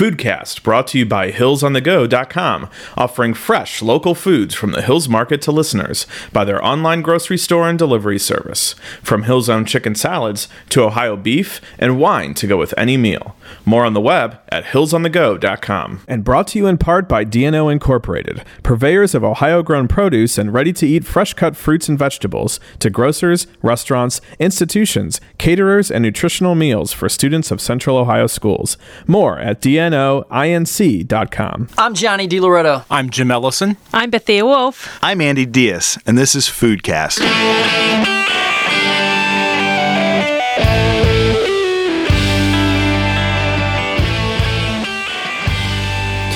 Foodcast 0.00 0.62
brought 0.62 0.86
to 0.86 0.98
you 0.98 1.04
by 1.04 1.30
HillsOnTheGo.com, 1.30 2.70
offering 2.96 3.34
fresh 3.34 3.82
local 3.82 4.14
foods 4.14 4.54
from 4.54 4.72
the 4.72 4.80
Hills 4.80 5.10
Market 5.10 5.42
to 5.42 5.52
listeners 5.52 6.06
by 6.32 6.42
their 6.42 6.64
online 6.64 7.02
grocery 7.02 7.36
store 7.36 7.68
and 7.68 7.78
delivery 7.78 8.18
service. 8.18 8.74
From 9.02 9.24
Hill's 9.24 9.50
own 9.50 9.66
chicken 9.66 9.94
salads 9.94 10.48
to 10.70 10.84
Ohio 10.84 11.16
beef 11.16 11.60
and 11.78 12.00
wine 12.00 12.32
to 12.32 12.46
go 12.46 12.56
with 12.56 12.72
any 12.78 12.96
meal. 12.96 13.36
More 13.66 13.84
on 13.84 13.92
the 13.92 14.00
web 14.00 14.40
at 14.48 14.64
HillsOnTheGo.com. 14.64 16.00
And 16.08 16.24
brought 16.24 16.46
to 16.48 16.58
you 16.58 16.66
in 16.66 16.78
part 16.78 17.06
by 17.06 17.26
DNO 17.26 17.70
Incorporated, 17.70 18.42
purveyors 18.62 19.14
of 19.14 19.22
Ohio 19.22 19.62
grown 19.62 19.86
produce 19.86 20.38
and 20.38 20.50
ready 20.50 20.72
to 20.72 20.86
eat 20.86 21.04
fresh 21.04 21.34
cut 21.34 21.56
fruits 21.56 21.90
and 21.90 21.98
vegetables 21.98 22.58
to 22.78 22.88
grocers, 22.88 23.46
restaurants, 23.60 24.22
institutions, 24.38 25.20
caterers, 25.36 25.90
and 25.90 26.02
nutritional 26.02 26.54
meals 26.54 26.94
for 26.94 27.10
students 27.10 27.50
of 27.50 27.60
Central 27.60 27.98
Ohio 27.98 28.26
schools. 28.26 28.78
More 29.06 29.38
at 29.38 29.60
DNOINC.com. 29.90 31.68
I'm 31.76 31.94
Johnny 31.94 32.28
DiLoretto. 32.28 32.84
I'm 32.90 33.10
Jim 33.10 33.30
Ellison. 33.30 33.76
I'm 33.92 34.10
Bethia 34.10 34.44
Wolf. 34.44 34.98
I'm 35.02 35.20
Andy 35.20 35.46
Diaz, 35.46 35.98
and 36.06 36.16
this 36.16 36.34
is 36.34 36.46
Foodcast. 36.46 37.18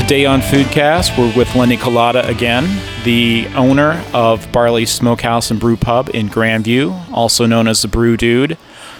Today 0.00 0.26
on 0.26 0.40
Foodcast, 0.40 1.16
we're 1.16 1.34
with 1.34 1.54
Lenny 1.54 1.76
Kolada 1.78 2.28
again, 2.28 2.64
the 3.04 3.46
owner 3.54 4.04
of 4.12 4.50
Barley 4.52 4.84
Smokehouse 4.84 5.50
and 5.50 5.58
Brew 5.58 5.76
Pub 5.76 6.10
in 6.12 6.28
Grandview, 6.28 6.92
also 7.10 7.46
known 7.46 7.68
as 7.68 7.80
the 7.82 7.88
Brew 7.88 8.16
Dude. 8.16 8.58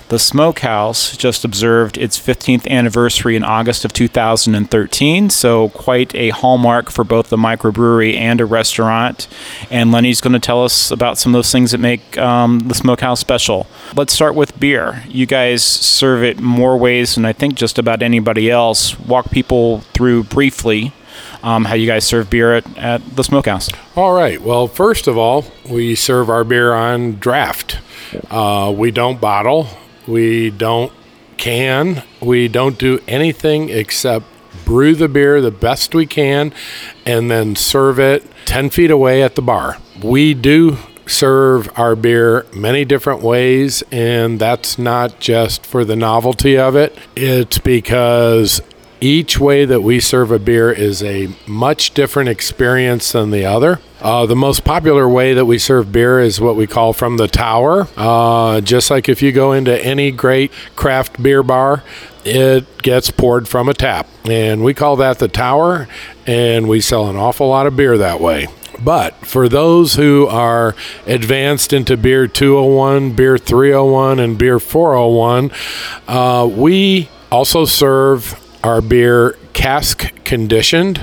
The 0.09 0.19
Smokehouse 0.19 1.17
just 1.17 1.45
observed 1.45 1.97
its 1.97 2.19
15th 2.19 2.69
anniversary 2.69 3.37
in 3.37 3.43
August 3.43 3.87
of 3.87 3.93
2013, 3.95 5.31
so 5.31 5.71
quite 5.71 6.15
a 6.15 6.29
hallmark 6.29 6.91
for 6.91 7.05
both 7.05 7.31
the 7.31 7.39
microbrewery 7.39 8.15
and 8.15 8.39
a 8.41 8.45
restaurant. 8.45 9.29
And 9.71 9.91
Lenny's 9.93 10.21
going 10.21 10.35
to 10.35 10.39
tell 10.39 10.63
us 10.63 10.91
about 10.91 11.17
some 11.17 11.35
of 11.35 11.39
those 11.39 11.51
things 11.51 11.71
that 11.71 11.79
make 11.79 12.19
um, 12.19 12.61
the 12.61 12.75
Smokehouse 12.75 13.19
special. 13.19 13.67
Let's 13.97 14.13
start 14.13 14.35
with 14.35 14.61
beer. 14.61 15.03
You 15.09 15.25
guys 15.25 15.65
serve 15.65 16.23
it 16.23 16.39
more 16.39 16.77
ways 16.77 17.15
than 17.15 17.25
I 17.25 17.33
think 17.33 17.55
just 17.55 17.79
about 17.79 18.03
anybody 18.03 18.51
else. 18.51 18.99
Walk 19.01 19.31
people 19.31 19.81
through 19.95 20.25
briefly 20.25 20.93
um, 21.43 21.65
how 21.65 21.75
you 21.75 21.87
guys 21.87 22.05
serve 22.05 22.29
beer 22.29 22.55
at, 22.55 22.79
at 22.79 23.17
the 23.17 23.25
Smokehouse. 23.25 23.71
All 23.97 24.13
right. 24.13 24.41
Well, 24.41 24.67
first 24.67 25.07
of 25.07 25.17
all, 25.17 25.47
we 25.69 25.95
serve 25.95 26.29
our 26.29 26.45
beer 26.45 26.75
on 26.75 27.15
draft. 27.15 27.79
Uh, 28.31 28.73
we 28.77 28.91
don't 28.91 29.21
bottle. 29.21 29.69
We 30.07 30.51
don't 30.51 30.93
can. 31.37 32.03
We 32.21 32.49
don't 32.49 32.79
do 32.79 33.01
anything 33.09 33.69
except 33.71 34.27
brew 34.65 34.95
the 34.95 35.09
beer 35.09 35.41
the 35.41 35.51
best 35.51 35.95
we 35.95 36.07
can 36.07 36.53
and 37.05 37.31
then 37.31 37.57
serve 37.57 37.99
it 37.99 38.25
10 38.47 38.71
feet 38.71 38.91
away 38.91 39.23
at 39.23 39.35
the 39.35 39.43
bar. 39.43 39.79
We 40.03 40.35
do 40.35 40.79
serve 41.07 41.71
our 41.79 41.95
beer 41.95 42.47
many 42.55 42.85
different 42.85 43.21
ways, 43.21 43.83
and 43.91 44.39
that's 44.39 44.79
not 44.79 45.21
just 45.21 45.67
for 45.67 45.85
the 45.85 45.97
novelty 45.97 46.57
of 46.57 46.77
it, 46.77 46.97
it's 47.15 47.59
because 47.59 48.63
each 49.01 49.39
way 49.39 49.65
that 49.65 49.83
we 49.83 50.01
serve 50.01 50.31
a 50.31 50.39
beer 50.39 50.71
is 50.71 51.03
a 51.03 51.35
much 51.47 51.93
different 51.95 52.29
experience 52.29 53.13
than 53.13 53.31
the 53.31 53.45
other. 53.45 53.81
Uh, 54.01 54.27
the 54.27 54.37
most 54.37 54.65
popular 54.65 55.09
way 55.09 55.33
that 55.35 55.47
we 55.47 55.59
serve 55.59 55.91
beer 55.91 56.21
is 56.21 56.41
what 56.41 56.57
we 56.57 56.67
call 56.67 56.93
from 56.93 57.17
the 57.17 57.29
tower. 57.29 57.89
Uh, 57.97 58.61
just 58.61 58.91
like 58.91 59.09
if 59.09 59.23
you 59.23 59.33
go 59.33 59.53
into 59.53 59.83
any 59.85 60.11
great 60.11 60.53
craft 60.77 61.23
beer 61.23 61.43
bar, 61.43 61.83
it 62.25 62.83
gets 62.83 63.11
poured 63.11 63.49
from 63.49 63.69
a 63.69 63.75
tap. 63.75 64.07
And 64.25 64.63
we 64.63 64.75
call 64.75 64.97
that 64.97 65.19
the 65.19 65.29
tower, 65.29 65.89
and 66.27 66.69
we 66.69 66.81
sell 66.81 67.09
an 67.09 67.17
awful 67.17 67.49
lot 67.49 67.67
of 67.67 67.77
beer 67.77 67.97
that 67.99 68.21
way. 68.21 68.49
But 68.83 69.15
for 69.27 69.49
those 69.49 69.95
who 69.95 70.27
are 70.27 70.75
advanced 71.07 71.73
into 71.73 71.97
beer 71.97 72.27
201, 72.27 73.13
beer 73.13 73.39
301, 73.39 74.19
and 74.19 74.37
beer 74.37 74.59
401, 74.59 75.51
uh, 76.09 76.47
we 76.47 77.09
also 77.31 77.65
serve 77.65 78.41
our 78.65 78.81
beer 78.81 79.37
cask 79.53 80.13
conditioned, 80.25 80.99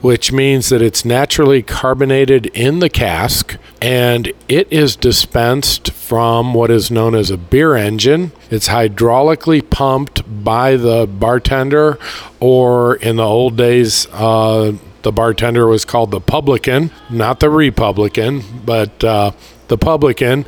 which 0.00 0.32
means 0.32 0.68
that 0.68 0.80
it's 0.80 1.04
naturally 1.04 1.60
carbonated 1.60 2.46
in 2.46 2.78
the 2.78 2.88
cask 2.88 3.56
and 3.82 4.32
it 4.48 4.72
is 4.72 4.94
dispensed 4.94 5.90
from 5.90 6.54
what 6.54 6.70
is 6.70 6.90
known 6.90 7.14
as 7.14 7.30
a 7.30 7.36
beer 7.36 7.74
engine. 7.74 8.30
It's 8.48 8.68
hydraulically 8.68 9.68
pumped 9.68 10.44
by 10.44 10.76
the 10.76 11.06
bartender, 11.06 11.98
or 12.38 12.96
in 12.96 13.16
the 13.16 13.24
old 13.24 13.56
days, 13.56 14.06
uh, 14.12 14.76
the 15.02 15.12
bartender 15.12 15.66
was 15.66 15.84
called 15.84 16.10
the 16.10 16.20
publican, 16.20 16.90
not 17.08 17.40
the 17.40 17.50
Republican, 17.50 18.42
but 18.64 19.02
uh, 19.02 19.32
the 19.68 19.78
publican, 19.78 20.44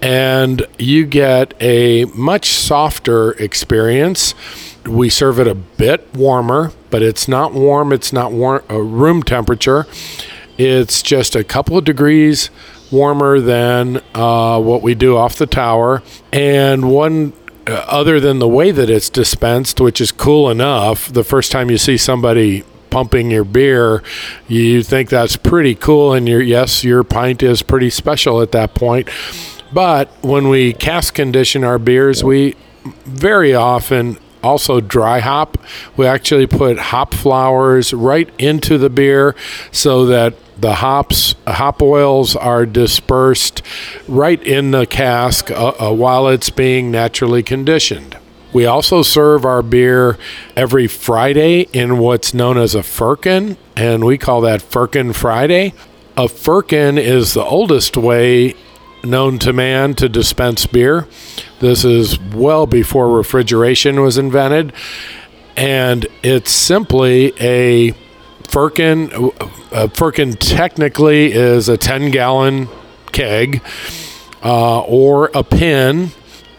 and 0.00 0.64
you 0.78 1.06
get 1.06 1.54
a 1.60 2.04
much 2.06 2.50
softer 2.50 3.32
experience 3.32 4.34
we 4.86 5.08
serve 5.08 5.40
it 5.40 5.46
a 5.46 5.54
bit 5.54 6.14
warmer, 6.14 6.72
but 6.90 7.02
it's 7.02 7.28
not 7.28 7.52
warm. 7.52 7.92
It's 7.92 8.12
not 8.12 8.32
warm, 8.32 8.62
uh, 8.70 8.78
room 8.78 9.22
temperature. 9.22 9.86
It's 10.58 11.02
just 11.02 11.36
a 11.36 11.44
couple 11.44 11.76
of 11.76 11.84
degrees 11.84 12.50
warmer 12.90 13.40
than 13.40 14.00
uh, 14.14 14.60
what 14.60 14.82
we 14.82 14.94
do 14.94 15.16
off 15.16 15.36
the 15.36 15.46
tower. 15.46 16.02
And 16.32 16.90
one, 16.90 17.32
uh, 17.66 17.84
other 17.88 18.20
than 18.20 18.38
the 18.38 18.48
way 18.48 18.70
that 18.70 18.88
it's 18.88 19.10
dispensed, 19.10 19.80
which 19.80 20.00
is 20.00 20.12
cool 20.12 20.50
enough, 20.50 21.12
the 21.12 21.24
first 21.24 21.52
time 21.52 21.70
you 21.70 21.78
see 21.78 21.96
somebody 21.96 22.64
pumping 22.90 23.30
your 23.30 23.44
beer, 23.44 24.02
you 24.48 24.82
think 24.82 25.10
that's 25.10 25.36
pretty 25.36 25.74
cool. 25.74 26.12
And 26.12 26.28
your 26.28 26.40
yes, 26.40 26.84
your 26.84 27.04
pint 27.04 27.42
is 27.42 27.62
pretty 27.62 27.90
special 27.90 28.40
at 28.40 28.52
that 28.52 28.74
point. 28.74 29.08
But 29.72 30.10
when 30.22 30.48
we 30.48 30.72
cask 30.72 31.12
condition 31.12 31.64
our 31.64 31.78
beers, 31.78 32.22
we 32.22 32.54
very 33.04 33.52
often 33.52 34.18
also 34.42 34.80
dry 34.80 35.20
hop. 35.20 35.58
We 35.96 36.06
actually 36.06 36.46
put 36.46 36.78
hop 36.78 37.14
flowers 37.14 37.92
right 37.92 38.28
into 38.38 38.78
the 38.78 38.90
beer 38.90 39.34
so 39.72 40.06
that 40.06 40.34
the 40.58 40.76
hops 40.76 41.34
hop 41.46 41.82
oils 41.82 42.34
are 42.34 42.64
dispersed 42.64 43.62
right 44.08 44.42
in 44.42 44.70
the 44.70 44.86
cask 44.86 45.50
uh, 45.50 45.72
uh, 45.78 45.92
while 45.92 46.28
it's 46.28 46.50
being 46.50 46.90
naturally 46.90 47.42
conditioned. 47.42 48.16
We 48.52 48.64
also 48.64 49.02
serve 49.02 49.44
our 49.44 49.60
beer 49.60 50.16
every 50.56 50.86
Friday 50.86 51.62
in 51.72 51.98
what's 51.98 52.32
known 52.32 52.56
as 52.56 52.74
a 52.74 52.82
firkin, 52.82 53.58
and 53.76 54.04
we 54.04 54.16
call 54.16 54.40
that 54.42 54.62
Firkin 54.62 55.12
Friday. 55.12 55.74
A 56.16 56.26
firkin 56.26 56.96
is 56.96 57.34
the 57.34 57.44
oldest 57.44 57.98
way 57.98 58.54
known 59.06 59.38
to 59.40 59.52
man 59.52 59.94
to 59.94 60.08
dispense 60.08 60.66
beer. 60.66 61.06
This 61.60 61.84
is 61.84 62.18
well 62.20 62.66
before 62.66 63.08
refrigeration 63.10 64.00
was 64.00 64.18
invented. 64.18 64.72
And 65.56 66.06
it's 66.22 66.52
simply 66.52 67.32
a 67.40 67.92
firkin. 68.48 69.10
A 69.72 69.88
firkin 69.88 70.34
technically 70.34 71.32
is 71.32 71.68
a 71.68 71.76
10 71.76 72.10
gallon 72.10 72.68
keg 73.12 73.62
uh, 74.44 74.80
or 74.80 75.30
a 75.34 75.42
pin, 75.42 76.10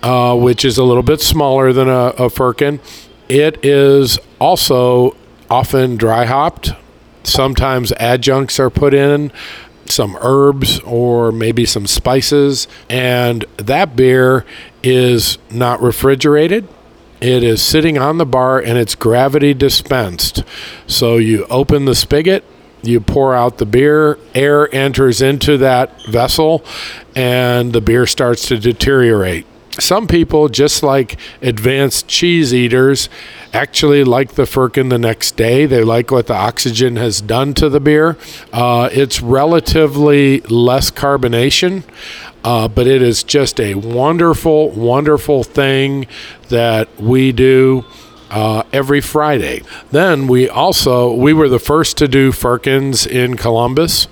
uh, 0.02 0.36
which 0.36 0.66
is 0.66 0.78
a 0.78 0.84
little 0.84 1.04
bit 1.04 1.22
smaller 1.22 1.72
than 1.74 1.88
a, 1.88 2.08
a 2.18 2.30
firkin. 2.30 2.80
It 3.30 3.64
is 3.64 4.20
also 4.40 5.16
often 5.50 5.96
dry 5.96 6.26
hopped. 6.26 6.72
Sometimes 7.24 7.92
adjuncts 7.94 8.60
are 8.60 8.70
put 8.70 8.94
in 8.94 9.32
some 9.90 10.18
herbs 10.22 10.80
or 10.82 11.32
maybe 11.32 11.66
some 11.66 11.88
spices. 11.88 12.68
And 12.90 13.46
that 13.58 13.96
beer 13.96 14.46
is 14.84 15.38
not 15.52 15.82
refrigerated. 15.82 16.68
It 17.20 17.44
is 17.44 17.62
sitting 17.62 17.98
on 17.98 18.20
the 18.20 18.26
bar 18.26 18.60
and 18.60 18.78
it's 18.78 18.94
gravity 18.94 19.54
dispensed. 19.54 20.44
So 20.86 21.18
you 21.18 21.46
open 21.50 21.86
the 21.86 21.96
spigot, 21.96 22.44
you 22.84 23.02
pour 23.02 23.34
out 23.34 23.58
the 23.58 23.66
beer, 23.66 24.20
air 24.36 24.74
enters 24.74 25.22
into 25.22 25.58
that 25.58 26.06
vessel, 26.06 26.64
and 27.16 27.74
the 27.74 27.82
beer 27.82 28.06
starts 28.06 28.48
to 28.50 28.60
deteriorate. 28.60 29.48
Some 29.80 30.08
people, 30.08 30.50
just 30.50 30.82
like 30.82 31.20
advanced 31.42 32.08
cheese 32.08 32.54
eaters, 32.54 33.10
actually 33.54 34.04
like 34.04 34.34
the 34.34 34.46
firkin 34.46 34.90
the 34.90 34.98
next 34.98 35.36
day. 35.36 35.66
They 35.66 35.84
like 35.84 36.12
what 36.12 36.28
the 36.28 36.34
oxygen 36.34 36.96
has 36.96 37.22
done 37.22 37.54
to 37.56 37.70
the 37.70 37.80
beer. 37.80 38.18
Uh, 38.52 38.90
it's 38.92 39.22
relatively 39.22 40.42
less 40.42 40.90
carbonation, 40.90 41.84
uh, 42.44 42.68
but 42.68 42.88
it 42.88 43.02
is 43.02 43.24
just 43.24 43.60
a 43.60 43.76
wonderful, 43.76 44.72
wonderful 44.72 45.44
thing 45.44 46.08
that 46.50 46.90
we 47.00 47.32
do. 47.32 47.86
Uh, 48.30 48.62
every 48.74 49.00
Friday. 49.00 49.62
Then 49.92 50.28
we 50.28 50.50
also 50.50 51.14
we 51.14 51.32
were 51.32 51.48
the 51.48 51.60
first 51.60 51.98
to 52.00 52.10
do 52.10 52.34
firkins 52.34 53.08
in 53.08 53.38
Columbus. 53.38 54.10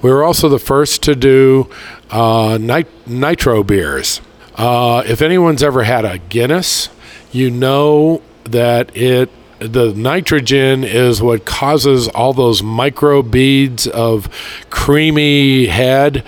We 0.00 0.10
were 0.12 0.22
also 0.22 0.48
the 0.48 0.60
first 0.60 1.02
to 1.02 1.16
do 1.16 1.68
uh, 2.08 2.58
nit- 2.60 3.08
nitro 3.08 3.64
beers. 3.64 4.20
Uh, 4.56 5.02
if 5.06 5.20
anyone's 5.20 5.62
ever 5.62 5.84
had 5.84 6.04
a 6.04 6.18
Guinness, 6.18 6.88
you 7.32 7.50
know 7.50 8.22
that 8.44 8.96
it 8.96 9.30
the 9.58 9.94
nitrogen 9.94 10.84
is 10.84 11.22
what 11.22 11.46
causes 11.46 12.08
all 12.08 12.34
those 12.34 12.62
micro 12.62 13.22
beads 13.22 13.86
of 13.86 14.28
creamy 14.68 15.66
head 15.66 16.22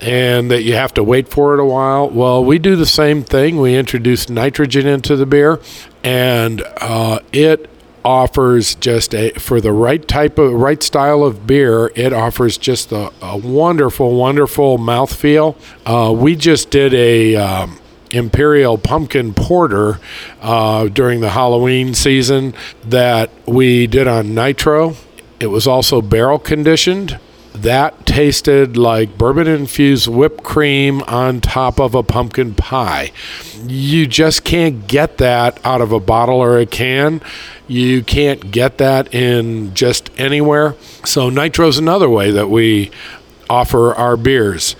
and 0.00 0.50
that 0.50 0.62
you 0.62 0.74
have 0.74 0.92
to 0.94 1.04
wait 1.04 1.28
for 1.28 1.54
it 1.54 1.60
a 1.60 1.64
while. 1.64 2.08
Well, 2.08 2.44
we 2.44 2.58
do 2.58 2.74
the 2.74 2.86
same 2.86 3.22
thing. 3.22 3.60
We 3.60 3.76
introduce 3.76 4.28
nitrogen 4.28 4.86
into 4.86 5.16
the 5.16 5.26
beer, 5.26 5.60
and 6.02 6.62
uh, 6.80 7.20
it 7.32 7.70
offers 8.04 8.74
just 8.76 9.14
a 9.14 9.30
for 9.34 9.60
the 9.60 9.72
right 9.72 10.06
type 10.08 10.38
of 10.38 10.52
right 10.52 10.82
style 10.82 11.22
of 11.22 11.46
beer 11.46 11.92
it 11.94 12.12
offers 12.12 12.58
just 12.58 12.92
a, 12.92 13.12
a 13.22 13.36
wonderful 13.36 14.14
wonderful 14.16 14.78
mouthfeel. 14.78 15.56
Uh, 15.86 16.12
we 16.12 16.34
just 16.34 16.70
did 16.70 16.92
a 16.94 17.36
um, 17.36 17.78
imperial 18.10 18.76
pumpkin 18.76 19.32
porter 19.32 19.98
uh, 20.40 20.86
during 20.88 21.20
the 21.20 21.30
halloween 21.30 21.94
season 21.94 22.54
that 22.84 23.30
we 23.46 23.86
did 23.86 24.06
on 24.06 24.34
nitro. 24.34 24.94
It 25.40 25.46
was 25.46 25.66
also 25.66 26.02
barrel 26.02 26.38
conditioned 26.38 27.18
that 27.54 28.06
tasted 28.06 28.76
like 28.76 29.18
bourbon 29.18 29.46
infused 29.46 30.08
whipped 30.08 30.42
cream 30.42 31.02
on 31.02 31.40
top 31.40 31.78
of 31.78 31.94
a 31.94 32.02
pumpkin 32.02 32.54
pie. 32.54 33.12
You 33.66 34.06
just 34.06 34.44
can't 34.44 34.86
get 34.86 35.18
that 35.18 35.60
out 35.64 35.80
of 35.80 35.92
a 35.92 36.00
bottle 36.00 36.36
or 36.36 36.58
a 36.58 36.66
can. 36.66 37.20
You 37.68 38.02
can't 38.02 38.50
get 38.50 38.78
that 38.78 39.14
in 39.14 39.74
just 39.74 40.10
anywhere. 40.18 40.76
So, 41.04 41.28
nitro's 41.28 41.78
another 41.78 42.08
way 42.08 42.30
that 42.30 42.48
we 42.48 42.90
offer 43.48 43.94
our 43.94 44.16
beers. 44.16 44.74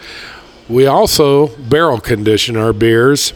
We 0.69 0.87
also 0.87 1.49
barrel 1.59 2.01
condition 2.01 2.57
our 2.57 2.73
beers. 2.73 3.31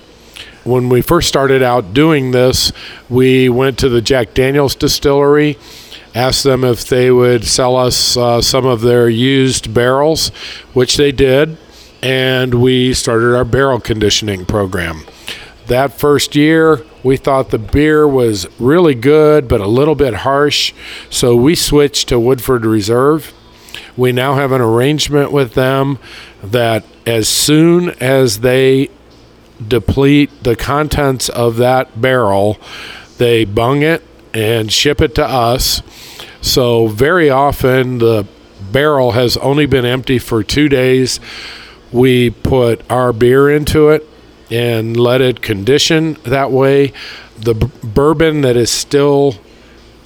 When 0.64 0.88
we 0.88 1.00
first 1.00 1.28
started 1.28 1.62
out 1.62 1.94
doing 1.94 2.32
this, 2.32 2.72
we 3.08 3.48
went 3.48 3.78
to 3.80 3.88
the 3.88 4.00
Jack 4.00 4.34
Daniels 4.34 4.74
distillery 4.74 5.58
asked 6.16 6.44
them 6.44 6.64
if 6.64 6.88
they 6.88 7.10
would 7.10 7.44
sell 7.44 7.76
us 7.76 8.16
uh, 8.16 8.40
some 8.40 8.64
of 8.64 8.80
their 8.80 9.06
used 9.06 9.74
barrels, 9.74 10.28
which 10.72 10.96
they 10.96 11.12
did, 11.12 11.58
and 12.02 12.54
we 12.54 12.94
started 12.94 13.36
our 13.36 13.44
barrel 13.44 13.78
conditioning 13.78 14.46
program. 14.46 15.04
That 15.66 15.92
first 15.92 16.34
year, 16.34 16.82
we 17.02 17.18
thought 17.18 17.50
the 17.50 17.58
beer 17.58 18.08
was 18.08 18.46
really 18.58 18.94
good, 18.94 19.46
but 19.46 19.60
a 19.60 19.66
little 19.66 19.94
bit 19.94 20.14
harsh, 20.14 20.72
so 21.10 21.36
we 21.36 21.54
switched 21.54 22.08
to 22.08 22.18
Woodford 22.18 22.64
Reserve. 22.64 23.34
We 23.94 24.10
now 24.10 24.36
have 24.36 24.52
an 24.52 24.62
arrangement 24.62 25.32
with 25.32 25.52
them 25.52 25.98
that 26.42 26.84
as 27.04 27.28
soon 27.28 27.90
as 28.00 28.40
they 28.40 28.88
deplete 29.68 30.30
the 30.44 30.56
contents 30.56 31.28
of 31.28 31.56
that 31.56 32.00
barrel, 32.00 32.58
they 33.18 33.44
bung 33.44 33.82
it 33.82 34.02
and 34.36 34.70
ship 34.70 35.00
it 35.00 35.14
to 35.14 35.26
us. 35.26 35.80
So, 36.42 36.88
very 36.88 37.30
often 37.30 37.98
the 37.98 38.26
barrel 38.70 39.12
has 39.12 39.38
only 39.38 39.64
been 39.64 39.86
empty 39.86 40.18
for 40.18 40.42
two 40.42 40.68
days. 40.68 41.18
We 41.90 42.30
put 42.30 42.88
our 42.90 43.14
beer 43.14 43.48
into 43.50 43.88
it 43.88 44.06
and 44.50 44.94
let 44.94 45.22
it 45.22 45.40
condition 45.40 46.18
that 46.24 46.50
way. 46.50 46.92
The 47.38 47.54
b- 47.54 47.70
bourbon 47.82 48.42
that 48.42 48.56
is 48.56 48.70
still 48.70 49.36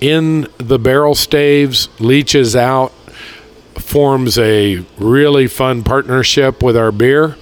in 0.00 0.46
the 0.58 0.78
barrel 0.78 1.16
staves 1.16 1.88
leaches 1.98 2.54
out, 2.54 2.92
forms 3.74 4.38
a 4.38 4.84
really 4.96 5.48
fun 5.48 5.82
partnership 5.82 6.62
with 6.62 6.76
our 6.76 6.92
beer 6.92 7.36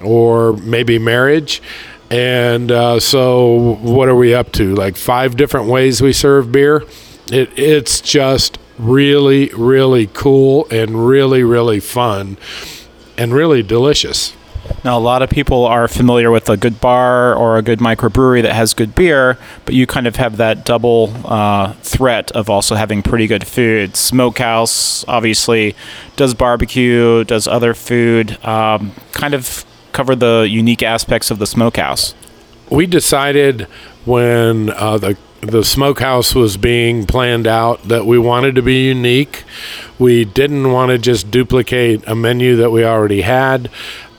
or 0.00 0.52
maybe 0.52 1.00
marriage. 1.00 1.60
And 2.10 2.72
uh, 2.72 3.00
so, 3.00 3.76
what 3.82 4.08
are 4.08 4.14
we 4.14 4.34
up 4.34 4.52
to? 4.52 4.74
Like 4.74 4.96
five 4.96 5.36
different 5.36 5.68
ways 5.68 6.00
we 6.00 6.12
serve 6.12 6.50
beer. 6.50 6.84
It, 7.30 7.50
it's 7.58 8.00
just 8.00 8.58
really, 8.78 9.50
really 9.54 10.06
cool 10.14 10.66
and 10.70 11.06
really, 11.06 11.42
really 11.42 11.80
fun 11.80 12.38
and 13.18 13.34
really 13.34 13.62
delicious. 13.62 14.34
Now, 14.84 14.98
a 14.98 15.00
lot 15.00 15.22
of 15.22 15.30
people 15.30 15.64
are 15.64 15.88
familiar 15.88 16.30
with 16.30 16.48
a 16.48 16.56
good 16.56 16.80
bar 16.80 17.34
or 17.34 17.58
a 17.58 17.62
good 17.62 17.78
microbrewery 17.78 18.42
that 18.42 18.54
has 18.54 18.74
good 18.74 18.94
beer, 18.94 19.38
but 19.64 19.74
you 19.74 19.86
kind 19.86 20.06
of 20.06 20.16
have 20.16 20.36
that 20.36 20.64
double 20.64 21.12
uh, 21.24 21.72
threat 21.74 22.30
of 22.32 22.48
also 22.48 22.74
having 22.74 23.02
pretty 23.02 23.26
good 23.26 23.46
food. 23.46 23.96
Smokehouse 23.96 25.04
obviously 25.08 25.74
does 26.16 26.34
barbecue, 26.34 27.24
does 27.24 27.48
other 27.48 27.74
food. 27.74 28.42
Um, 28.44 28.92
kind 29.12 29.34
of 29.34 29.64
cover 29.92 30.14
the 30.14 30.46
unique 30.48 30.82
aspects 30.82 31.30
of 31.30 31.38
the 31.38 31.46
smokehouse? 31.46 32.14
We 32.70 32.86
decided 32.86 33.62
when 34.04 34.70
uh, 34.70 34.98
the 34.98 35.16
the 35.40 35.62
smokehouse 35.62 36.34
was 36.34 36.56
being 36.56 37.06
planned 37.06 37.46
out 37.46 37.84
that 37.84 38.06
we 38.06 38.18
wanted 38.18 38.56
to 38.56 38.62
be 38.62 38.88
unique. 38.88 39.44
We 39.98 40.24
didn't 40.24 40.72
want 40.72 40.90
to 40.90 40.98
just 40.98 41.30
duplicate 41.30 42.06
a 42.08 42.16
menu 42.16 42.56
that 42.56 42.70
we 42.70 42.84
already 42.84 43.20
had. 43.20 43.70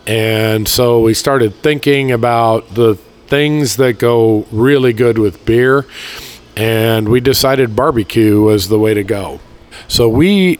And 0.08 0.68
so 0.68 1.02
we 1.02 1.14
started 1.14 1.56
thinking 1.56 2.12
about 2.12 2.76
the 2.76 2.96
things 3.28 3.76
that 3.76 4.00
go 4.00 4.48
really 4.52 4.94
good 4.94 5.18
with 5.18 5.46
beer. 5.46 5.86
And 6.56 7.10
we 7.10 7.20
decided 7.20 7.76
barbecue 7.76 8.42
was 8.42 8.70
the 8.70 8.80
way 8.80 8.94
to 8.94 9.04
go. 9.04 9.40
So 9.88 10.08
we 10.08 10.60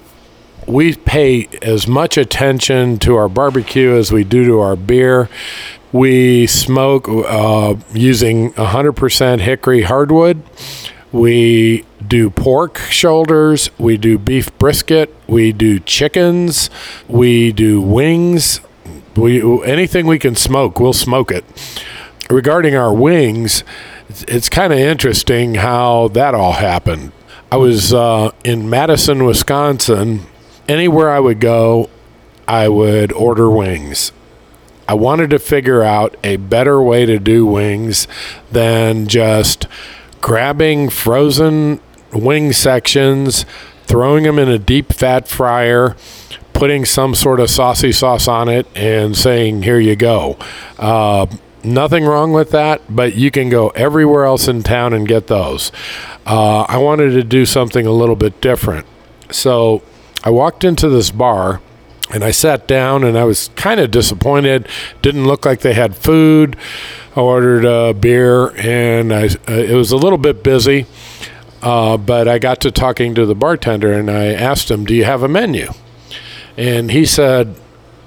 we 0.70 0.96
pay 0.96 1.50
as 1.64 1.88
much 1.88 2.16
attention 2.16 3.00
to 3.00 3.16
our 3.16 3.28
barbecue 3.28 3.96
as 3.96 4.12
we 4.12 4.24
do 4.24 4.46
to 4.46 4.60
our 4.60 4.76
beer. 4.76 5.28
We 5.92 6.46
smoke 6.46 7.08
uh, 7.10 7.76
using 7.92 8.54
100% 8.54 9.40
hickory 9.40 9.82
hardwood. 9.82 10.44
We 11.12 11.86
do 12.08 12.30
pork 12.30 12.78
shoulders. 12.78 13.72
We 13.80 13.98
do 13.98 14.20
beef 14.20 14.56
brisket. 14.60 15.14
We 15.28 15.52
do 15.52 15.80
chickens. 15.80 16.70
We 17.08 17.52
do 17.52 17.82
wings. 17.82 18.62
We 19.16 19.42
anything 19.64 20.06
we 20.06 20.20
can 20.20 20.36
smoke, 20.36 20.80
we'll 20.80 20.94
smoke 20.94 21.32
it. 21.32 21.44
Regarding 22.30 22.76
our 22.76 22.94
wings, 22.94 23.64
it's 24.28 24.50
kind 24.50 24.72
of 24.72 24.78
interesting 24.78 25.56
how 25.56 26.10
that 26.10 26.36
all 26.36 26.54
happened. 26.54 27.12
I 27.52 27.58
was 27.58 27.92
uh, 27.92 28.32
in 28.44 28.70
Madison, 28.70 29.26
Wisconsin, 29.26 30.28
anywhere 30.70 31.10
I 31.10 31.20
would 31.20 31.40
go, 31.40 31.90
I 32.48 32.70
would 32.70 33.12
order 33.12 33.50
wings. 33.50 34.12
I 34.88 34.94
wanted 34.94 35.30
to 35.32 35.40
figure 35.40 35.84
out 35.84 36.16
a 36.24 36.38
better 36.38 36.82
way 36.82 37.06
to 37.06 37.20
do 37.20 37.46
wings 37.46 38.08
than 38.52 39.08
just 39.08 39.68
grabbing 40.22 40.90
frozen 40.90 41.80
wing 42.12 42.54
sections, 42.54 43.46
throwing 43.86 44.24
them 44.24 44.40
in 44.40 44.50
a 44.50 44.58
deep 44.58 44.94
fat 44.94 45.28
fryer, 45.28 45.96
putting 46.54 46.86
some 46.86 47.14
sort 47.14 47.40
of 47.40 47.50
saucy 47.50 47.92
sauce 47.92 48.28
on 48.28 48.50
it, 48.50 48.66
and 48.76 49.16
saying, 49.16 49.64
Here 49.64 49.80
you 49.80 49.96
go. 49.96 50.38
Uh, 50.78 51.28
nothing 51.64 52.06
wrong 52.06 52.32
with 52.32 52.52
that, 52.52 52.82
but 52.90 53.16
you 53.16 53.30
can 53.32 53.50
go 53.50 53.70
everywhere 53.70 54.26
else 54.26 54.48
in 54.48 54.64
town 54.64 54.94
and 54.94 55.08
get 55.08 55.28
those. 55.28 55.72
Uh, 56.26 56.62
I 56.62 56.78
wanted 56.78 57.12
to 57.12 57.24
do 57.24 57.46
something 57.46 57.86
a 57.86 57.92
little 57.92 58.16
bit 58.16 58.42
different. 58.42 58.88
So 59.30 59.84
I 60.24 60.30
walked 60.30 60.64
into 60.64 60.90
this 60.90 61.12
bar 61.12 61.62
and 62.12 62.24
I 62.24 62.32
sat 62.32 62.68
down 62.68 63.04
and 63.04 63.18
I 63.18 63.24
was 63.24 63.50
kind 63.56 63.80
of 63.80 63.92
disappointed. 63.92 64.68
Didn't 65.02 65.26
look 65.26 65.46
like 65.46 65.62
they 65.62 65.74
had 65.74 65.96
food. 65.96 66.58
I 67.16 67.22
ordered 67.22 67.66
a 67.66 67.94
beer 67.94 68.50
and 68.58 69.14
I, 69.14 69.28
uh, 69.48 69.54
it 69.54 69.76
was 69.76 69.92
a 69.92 69.98
little 69.98 70.18
bit 70.18 70.44
busy. 70.44 70.86
Uh, 71.62 71.98
but 71.98 72.28
I 72.28 72.40
got 72.40 72.62
to 72.62 72.72
talking 72.72 73.14
to 73.16 73.26
the 73.26 73.36
bartender 73.36 73.94
and 73.94 74.10
I 74.10 74.28
asked 74.28 74.72
him, 74.72 74.86
Do 74.86 74.96
you 74.96 75.04
have 75.04 75.24
a 75.24 75.28
menu? 75.28 75.72
And 76.58 76.90
he 76.90 77.06
said, 77.06 77.56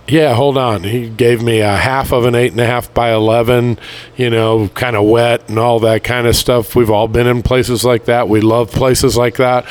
Yeah, 0.08 0.34
hold 0.34 0.56
on. 0.56 0.84
He 0.84 1.08
gave 1.08 1.42
me 1.42 1.60
a 1.60 1.76
half 1.76 2.12
of 2.12 2.24
an 2.24 2.34
eight 2.34 2.52
and 2.52 2.60
a 2.60 2.66
half 2.66 2.92
by 2.94 3.12
11, 3.12 3.78
you 4.16 4.30
know, 4.30 4.68
kind 4.68 4.96
of 4.96 5.04
wet 5.04 5.48
and 5.48 5.58
all 5.58 5.80
that 5.80 6.02
kind 6.02 6.26
of 6.26 6.34
stuff. 6.34 6.74
We've 6.74 6.90
all 6.90 7.08
been 7.08 7.26
in 7.26 7.42
places 7.42 7.84
like 7.84 8.06
that. 8.06 8.28
We 8.28 8.40
love 8.40 8.72
places 8.72 9.16
like 9.16 9.36
that. 9.36 9.66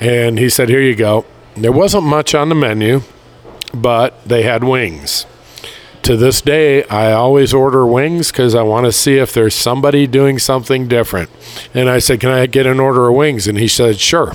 And 0.00 0.38
he 0.38 0.48
said, 0.48 0.68
Here 0.70 0.82
you 0.82 0.96
go. 0.96 1.26
There 1.56 1.72
wasn't 1.72 2.04
much 2.04 2.34
on 2.34 2.48
the 2.48 2.54
menu, 2.56 3.02
but 3.72 4.22
they 4.24 4.42
had 4.42 4.64
wings. 4.64 5.26
To 6.02 6.16
this 6.16 6.40
day, 6.40 6.84
I 6.84 7.12
always 7.12 7.54
order 7.54 7.86
wings 7.86 8.30
because 8.30 8.54
I 8.54 8.62
want 8.62 8.86
to 8.86 8.92
see 8.92 9.16
if 9.16 9.32
there's 9.32 9.54
somebody 9.54 10.06
doing 10.06 10.38
something 10.38 10.88
different. 10.88 11.30
And 11.72 11.88
I 11.88 11.98
said, 12.00 12.20
Can 12.20 12.30
I 12.30 12.46
get 12.46 12.66
an 12.66 12.80
order 12.80 13.08
of 13.08 13.14
wings? 13.14 13.46
And 13.46 13.56
he 13.56 13.68
said, 13.68 13.98
Sure. 13.98 14.34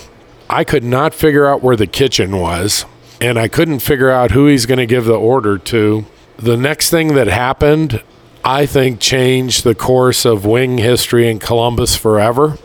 I 0.49 0.63
could 0.63 0.83
not 0.83 1.13
figure 1.13 1.45
out 1.45 1.61
where 1.61 1.75
the 1.75 1.85
kitchen 1.85 2.39
was, 2.39 2.85
and 3.21 3.37
I 3.37 3.47
couldn't 3.49 3.79
figure 3.79 4.09
out 4.09 4.31
who 4.31 4.47
he's 4.47 4.65
going 4.65 4.79
to 4.79 4.87
give 4.87 5.05
the 5.05 5.13
order 5.13 5.59
to. 5.59 6.05
The 6.37 6.57
next 6.57 6.89
thing 6.89 7.13
that 7.15 7.27
happened, 7.27 8.01
I 8.43 8.65
think, 8.65 8.99
changed 8.99 9.63
the 9.63 9.75
course 9.75 10.25
of 10.25 10.45
wing 10.45 10.79
history 10.79 11.29
in 11.29 11.37
Columbus 11.37 11.95
forever. 11.95 12.57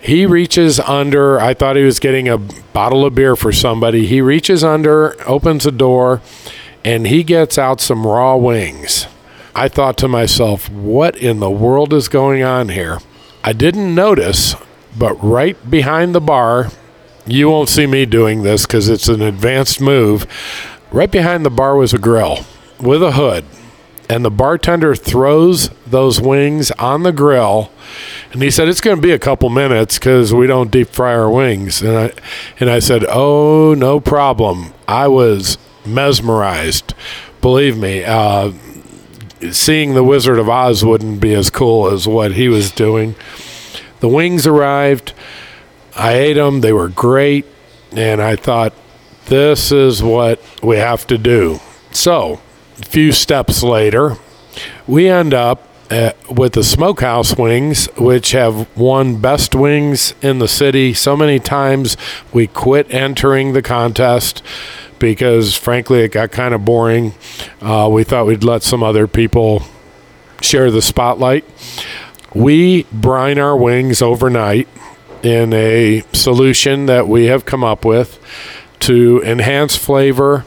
He 0.00 0.26
reaches 0.26 0.80
under, 0.80 1.38
I 1.38 1.54
thought 1.54 1.76
he 1.76 1.82
was 1.82 2.00
getting 2.00 2.28
a 2.28 2.38
bottle 2.38 3.04
of 3.04 3.14
beer 3.14 3.36
for 3.36 3.52
somebody. 3.52 4.06
He 4.06 4.20
reaches 4.20 4.64
under, 4.64 5.14
opens 5.28 5.66
a 5.66 5.70
door, 5.70 6.22
and 6.84 7.06
he 7.06 7.22
gets 7.22 7.58
out 7.58 7.80
some 7.80 8.06
raw 8.06 8.36
wings. 8.36 9.06
I 9.54 9.68
thought 9.68 9.98
to 9.98 10.08
myself, 10.08 10.70
what 10.70 11.16
in 11.16 11.40
the 11.40 11.50
world 11.50 11.92
is 11.92 12.08
going 12.08 12.42
on 12.42 12.70
here? 12.70 12.98
I 13.44 13.52
didn't 13.52 13.94
notice 13.94 14.54
but 14.98 15.14
right 15.22 15.70
behind 15.70 16.14
the 16.14 16.20
bar, 16.20 16.70
you 17.26 17.48
won't 17.48 17.68
see 17.68 17.86
me 17.86 18.06
doing 18.06 18.42
this 18.42 18.66
because 18.66 18.88
it's 18.88 19.08
an 19.08 19.22
advanced 19.22 19.80
move. 19.80 20.26
Right 20.90 21.10
behind 21.10 21.44
the 21.44 21.50
bar 21.50 21.76
was 21.76 21.94
a 21.94 21.98
grill 21.98 22.44
with 22.80 23.02
a 23.02 23.12
hood, 23.12 23.44
and 24.10 24.24
the 24.24 24.30
bartender 24.30 24.96
throws 24.96 25.68
those 25.86 26.20
wings 26.20 26.72
on 26.72 27.04
the 27.04 27.12
grill. 27.12 27.70
And 28.32 28.42
he 28.42 28.50
said 28.50 28.66
it's 28.66 28.80
going 28.80 28.96
to 28.96 29.02
be 29.02 29.12
a 29.12 29.20
couple 29.20 29.50
minutes 29.50 30.00
because 30.00 30.34
we 30.34 30.48
don't 30.48 30.72
deep 30.72 30.88
fry 30.88 31.14
our 31.14 31.30
wings. 31.30 31.80
And 31.80 31.96
I 31.96 32.12
and 32.58 32.68
I 32.68 32.80
said, 32.80 33.04
"Oh, 33.08 33.72
no 33.74 34.00
problem." 34.00 34.74
I 34.88 35.06
was 35.06 35.58
mesmerized. 35.86 36.92
Believe 37.40 37.78
me, 37.78 38.02
uh, 38.02 38.50
seeing 39.52 39.94
the 39.94 40.02
Wizard 40.02 40.40
of 40.40 40.48
Oz 40.48 40.84
wouldn't 40.84 41.20
be 41.20 41.32
as 41.32 41.48
cool 41.48 41.86
as 41.86 42.08
what 42.08 42.32
he 42.32 42.48
was 42.48 42.72
doing. 42.72 43.14
The 44.00 44.08
wings 44.08 44.44
arrived. 44.44 45.12
I 45.96 46.14
ate 46.14 46.34
them. 46.34 46.62
They 46.62 46.72
were 46.72 46.88
great. 46.88 47.46
And 47.92 48.20
I 48.20 48.34
thought, 48.34 48.72
this 49.26 49.70
is 49.70 50.02
what 50.02 50.42
we 50.64 50.78
have 50.78 51.06
to 51.06 51.18
do. 51.18 51.60
So, 51.92 52.40
few 52.84 53.12
steps 53.12 53.62
later, 53.62 54.16
we 54.86 55.08
end 55.08 55.34
up 55.34 55.66
uh, 55.90 56.12
with 56.30 56.52
the 56.52 56.62
smokehouse 56.62 57.36
wings, 57.36 57.86
which 57.96 58.30
have 58.32 58.68
won 58.76 59.20
best 59.20 59.54
wings 59.54 60.14
in 60.22 60.38
the 60.38 60.46
city 60.46 60.94
so 60.94 61.16
many 61.16 61.40
times. 61.40 61.96
We 62.32 62.46
quit 62.46 62.92
entering 62.92 63.52
the 63.52 63.62
contest 63.62 64.42
because, 65.00 65.56
frankly, 65.56 66.00
it 66.00 66.12
got 66.12 66.30
kind 66.30 66.54
of 66.54 66.64
boring. 66.64 67.14
Uh, 67.60 67.88
we 67.90 68.04
thought 68.04 68.26
we'd 68.26 68.44
let 68.44 68.62
some 68.62 68.82
other 68.82 69.08
people 69.08 69.62
share 70.40 70.70
the 70.70 70.82
spotlight. 70.82 71.44
We 72.34 72.84
brine 72.92 73.38
our 73.38 73.56
wings 73.56 74.00
overnight 74.00 74.68
in 75.22 75.52
a 75.52 76.04
solution 76.12 76.86
that 76.86 77.08
we 77.08 77.26
have 77.26 77.44
come 77.44 77.64
up 77.64 77.84
with 77.84 78.18
to 78.80 79.22
enhance 79.24 79.76
flavor, 79.76 80.46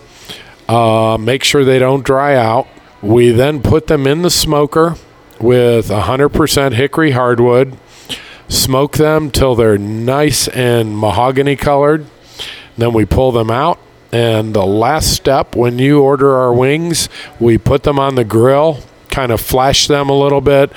uh, 0.67 1.17
make 1.19 1.43
sure 1.43 1.63
they 1.63 1.79
don't 1.79 2.03
dry 2.03 2.35
out. 2.35 2.67
We 3.01 3.31
then 3.31 3.61
put 3.61 3.87
them 3.87 4.07
in 4.07 4.21
the 4.21 4.29
smoker 4.29 4.95
with 5.39 5.89
100% 5.89 6.73
hickory 6.73 7.11
hardwood, 7.11 7.77
smoke 8.47 8.97
them 8.97 9.29
till 9.29 9.55
they're 9.55 9.77
nice 9.77 10.47
and 10.49 10.97
mahogany 10.97 11.55
colored. 11.55 12.05
Then 12.77 12.93
we 12.93 13.05
pull 13.05 13.31
them 13.31 13.51
out. 13.51 13.79
And 14.11 14.53
the 14.53 14.65
last 14.65 15.11
step, 15.11 15.55
when 15.55 15.79
you 15.79 16.01
order 16.01 16.35
our 16.35 16.53
wings, 16.53 17.09
we 17.39 17.57
put 17.57 17.83
them 17.83 17.99
on 17.99 18.15
the 18.15 18.23
grill 18.23 18.83
kind 19.13 19.31
of 19.31 19.39
flash 19.39 19.87
them 19.87 20.09
a 20.09 20.17
little 20.17 20.41
bit. 20.41 20.71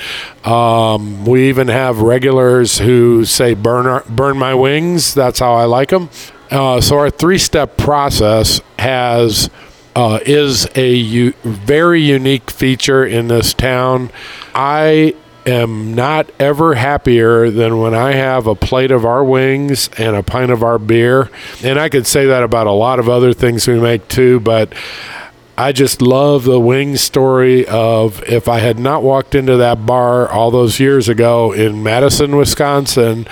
Um, 0.47 1.25
we 1.25 1.49
even 1.49 1.69
have 1.69 2.03
regulars 2.03 2.79
who 2.79 3.25
say 3.25 3.55
burn 3.55 3.87
our, 3.87 4.05
burn 4.05 4.37
my 4.37 4.55
wings. 4.55 5.15
That's 5.15 5.39
how 5.39 5.55
I 5.55 5.65
like 5.65 5.89
them. 5.89 6.11
Uh, 6.51 6.81
so 6.81 6.99
our 6.99 7.11
three-step 7.11 7.79
process 7.79 8.61
has 8.79 9.49
uh, 9.97 10.21
is 10.27 10.69
a 10.77 10.93
u- 10.93 11.33
very 11.43 12.03
unique 12.03 12.51
feature 12.51 13.05
in 13.05 13.29
this 13.29 13.55
town. 13.55 14.11
I 14.55 15.15
am 15.47 15.95
not 15.95 16.31
ever 16.39 16.75
happier 16.75 17.51
than 17.51 17.79
when 17.79 17.95
I 17.95 18.13
have 18.13 18.47
a 18.47 18.55
plate 18.55 18.91
of 18.91 19.07
our 19.07 19.25
wings 19.25 19.89
and 19.97 20.15
a 20.15 20.23
pint 20.23 20.51
of 20.51 20.63
our 20.63 20.79
beer. 20.79 21.31
And 21.65 21.79
I 21.81 21.89
could 21.89 22.07
say 22.07 22.27
that 22.27 22.43
about 22.43 22.67
a 22.67 22.73
lot 22.73 22.99
of 22.99 23.09
other 23.09 23.33
things 23.33 23.67
we 23.67 23.81
make 23.81 24.07
too, 24.09 24.39
but 24.41 24.75
I 25.57 25.73
just 25.73 26.03
love 26.03 26.45
the 26.45 26.61
wing 26.61 26.97
story 26.97 27.67
of 27.67 28.23
if 28.25 28.49
I 28.49 28.59
had 28.59 28.79
not 28.79 29.03
walked 29.03 29.35
into 29.35 29.57
that 29.57 29.87
bar 29.87 30.29
all 30.29 30.51
those 30.51 30.79
years 30.79 31.09
ago 31.09 31.53
in 31.53 31.83
Madison, 31.83 32.37
Wisconsin, 32.37 33.27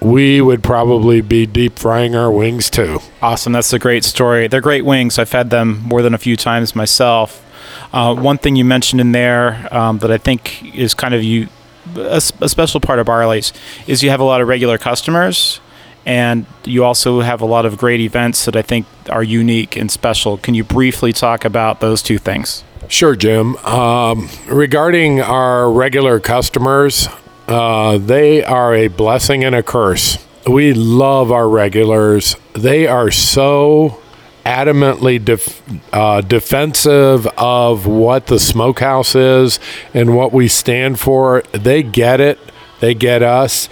we 0.00 0.40
would 0.40 0.62
probably 0.62 1.20
be 1.20 1.46
deep 1.46 1.78
frying 1.78 2.14
our 2.14 2.30
wings 2.30 2.70
too. 2.70 3.00
Awesome. 3.20 3.52
That's 3.52 3.72
a 3.72 3.78
great 3.78 4.04
story. 4.04 4.48
They're 4.48 4.60
great 4.60 4.84
wings. 4.84 5.18
I've 5.18 5.32
had 5.32 5.50
them 5.50 5.82
more 5.82 6.02
than 6.02 6.14
a 6.14 6.18
few 6.18 6.36
times 6.36 6.76
myself. 6.76 7.44
Uh, 7.92 8.14
one 8.14 8.38
thing 8.38 8.56
you 8.56 8.64
mentioned 8.64 9.00
in 9.00 9.12
there 9.12 9.68
um, 9.74 9.98
that 9.98 10.10
I 10.10 10.18
think 10.18 10.74
is 10.74 10.94
kind 10.94 11.14
of 11.14 11.22
you 11.22 11.48
a, 11.96 12.22
a 12.40 12.48
special 12.48 12.80
part 12.80 12.98
of 12.98 13.06
Barley's 13.06 13.52
is 13.86 14.02
you 14.02 14.10
have 14.10 14.20
a 14.20 14.24
lot 14.24 14.40
of 14.40 14.48
regular 14.48 14.78
customers 14.78 15.60
and 16.06 16.46
you 16.64 16.84
also 16.84 17.20
have 17.20 17.40
a 17.40 17.46
lot 17.46 17.66
of 17.66 17.76
great 17.76 18.00
events 18.00 18.44
that 18.46 18.56
I 18.56 18.62
think 18.62 18.86
are 19.10 19.22
unique 19.22 19.76
and 19.76 19.90
special. 19.90 20.38
Can 20.38 20.54
you 20.54 20.64
briefly 20.64 21.12
talk 21.12 21.44
about 21.44 21.80
those 21.80 22.02
two 22.02 22.18
things? 22.18 22.64
Sure, 22.88 23.14
Jim. 23.14 23.56
Um, 23.56 24.30
regarding 24.46 25.20
our 25.20 25.70
regular 25.70 26.20
customers, 26.20 27.08
uh, 27.48 27.98
they 27.98 28.44
are 28.44 28.74
a 28.74 28.88
blessing 28.88 29.44
and 29.44 29.54
a 29.54 29.62
curse. 29.62 30.24
We 30.46 30.72
love 30.72 31.32
our 31.32 31.48
regulars. 31.48 32.36
They 32.52 32.86
are 32.86 33.10
so 33.10 34.00
adamantly 34.46 35.22
def- 35.22 35.62
uh, 35.92 36.20
defensive 36.22 37.26
of 37.36 37.86
what 37.86 38.26
the 38.28 38.38
smokehouse 38.38 39.14
is 39.14 39.60
and 39.92 40.16
what 40.16 40.32
we 40.32 40.48
stand 40.48 40.98
for. 40.98 41.42
They 41.52 41.82
get 41.82 42.20
it, 42.20 42.38
they 42.80 42.94
get 42.94 43.22
us, 43.22 43.68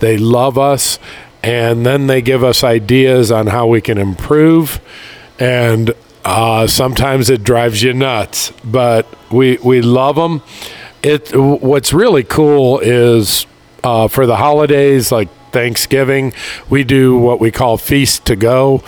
they 0.00 0.16
love 0.16 0.58
us 0.58 0.98
and 1.42 1.84
then 1.84 2.06
they 2.06 2.22
give 2.22 2.42
us 2.42 2.64
ideas 2.64 3.30
on 3.30 3.48
how 3.48 3.66
we 3.66 3.80
can 3.82 3.98
improve. 3.98 4.80
And 5.38 5.92
uh, 6.24 6.66
sometimes 6.66 7.28
it 7.28 7.44
drives 7.44 7.82
you 7.82 7.92
nuts, 7.92 8.50
but 8.64 9.06
we 9.30 9.58
we 9.58 9.82
love 9.82 10.16
them. 10.16 10.42
It 11.04 11.36
what's 11.36 11.92
really 11.92 12.24
cool 12.24 12.80
is 12.80 13.46
uh, 13.82 14.08
for 14.08 14.26
the 14.26 14.36
holidays 14.36 15.12
like 15.12 15.28
Thanksgiving, 15.52 16.32
we 16.68 16.82
do 16.82 17.16
what 17.16 17.38
we 17.38 17.52
call 17.52 17.76
feast 17.76 18.24
to 18.26 18.36
go 18.36 18.82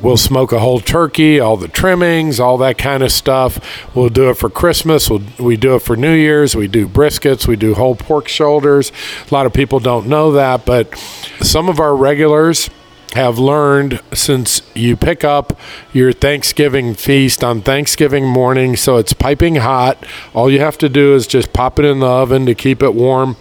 we'll 0.00 0.16
smoke 0.16 0.52
a 0.52 0.58
whole 0.58 0.80
turkey, 0.80 1.40
all 1.40 1.56
the 1.56 1.68
trimmings, 1.68 2.38
all 2.40 2.58
that 2.58 2.78
kind 2.78 3.02
of 3.02 3.10
stuff. 3.10 3.94
We'll 3.94 4.08
do 4.08 4.30
it 4.30 4.34
for 4.34 4.48
Christmas. 4.48 5.10
We'll, 5.10 5.22
we 5.38 5.56
do 5.56 5.74
it 5.74 5.80
for 5.80 5.96
New 5.96 6.14
Year's. 6.14 6.54
We 6.54 6.68
do 6.68 6.88
briskets. 6.88 7.46
We 7.46 7.56
do 7.56 7.74
whole 7.74 7.96
pork 7.96 8.28
shoulders. 8.28 8.92
A 9.30 9.34
lot 9.34 9.46
of 9.46 9.52
people 9.52 9.80
don't 9.80 10.06
know 10.06 10.32
that, 10.32 10.64
but 10.64 10.96
some 11.40 11.68
of 11.68 11.80
our 11.80 11.94
regulars 11.94 12.70
have 13.12 13.38
learned 13.38 14.00
since 14.12 14.62
you 14.74 14.96
pick 14.96 15.24
up 15.24 15.58
your 15.92 16.12
Thanksgiving 16.12 16.94
feast 16.94 17.44
on 17.44 17.60
Thanksgiving 17.60 18.26
morning, 18.26 18.76
so 18.76 18.96
it's 18.96 19.12
piping 19.12 19.56
hot. 19.56 20.04
All 20.34 20.50
you 20.50 20.60
have 20.60 20.78
to 20.78 20.88
do 20.88 21.14
is 21.14 21.26
just 21.26 21.52
pop 21.52 21.78
it 21.78 21.84
in 21.84 22.00
the 22.00 22.06
oven 22.06 22.46
to 22.46 22.54
keep 22.54 22.82
it 22.82 22.94
warm, 22.94 23.36